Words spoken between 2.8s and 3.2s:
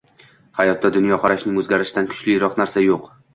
yo‘q.